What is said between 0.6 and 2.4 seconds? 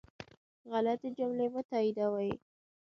غلطي جملې مه تائیدوئ